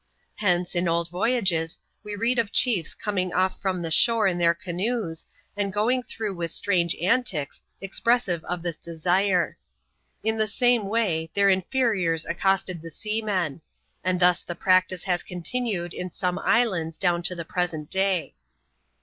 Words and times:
Hence, 0.37 0.73
in 0.73 0.87
old 0.87 1.11
voyages 1.11 1.77
we 2.03 2.15
read 2.15 2.39
of 2.39 2.51
chiefs 2.51 2.95
coming 2.95 3.31
off 3.33 3.61
from 3.61 3.83
the 3.83 3.91
shore 3.91 4.25
in 4.25 4.39
their 4.39 4.55
canoes, 4.55 5.27
and 5.55 5.71
going 5.71 6.01
through 6.01 6.33
with 6.33 6.49
strange 6.49 6.95
antics, 6.95 7.61
expressive 7.81 8.43
of 8.45 8.63
this 8.63 8.77
desire. 8.77 9.59
In 10.23 10.37
the 10.37 10.47
same 10.47 10.87
way, 10.87 11.29
their 11.35 11.49
inferiors 11.51 12.25
accosted 12.25 12.81
the 12.81 12.89
seamen; 12.89 13.61
and 14.03 14.19
thus 14.19 14.41
the 14.41 14.55
practice 14.55 15.03
has 15.03 15.21
continued 15.21 15.93
in 15.93 16.09
some 16.09 16.39
islands 16.39 16.97
down 16.97 17.21
to 17.21 17.35
the 17.35 17.45
present 17.45 17.91
day. 17.91 18.33